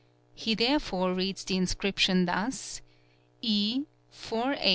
He, 0.33 0.55
therefore, 0.55 1.13
reads 1.13 1.43
the 1.43 1.57
inscription 1.57 2.25
thus:;: 2.25 2.81
H. 3.43 3.85